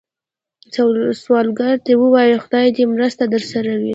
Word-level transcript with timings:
سوالګر 1.23 1.73
ته 1.85 1.91
ووايئ 2.01 2.35
“خدای 2.43 2.67
دې 2.75 2.83
مرسته 2.93 3.23
درسره 3.33 3.71
وي” 3.81 3.89